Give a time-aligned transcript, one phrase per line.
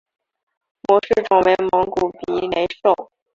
[0.89, 3.11] 模式种为蒙古鼻雷兽。